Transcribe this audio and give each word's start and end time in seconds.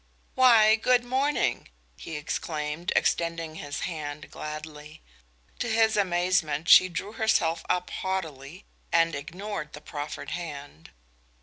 "Why, 0.33 0.77
good 0.77 1.05
morning," 1.05 1.67
he 1.95 2.15
exclaimed, 2.15 2.91
extending 2.95 3.53
his 3.57 3.81
hand 3.81 4.31
gladly. 4.31 5.03
To 5.59 5.69
his 5.69 5.95
amazement 5.95 6.67
she 6.69 6.89
drew 6.89 7.11
herself 7.11 7.63
up 7.69 7.91
haughtily 7.91 8.65
and 8.91 9.13
ignored 9.13 9.73
the 9.73 9.81
proffered 9.81 10.31
hand. 10.31 10.89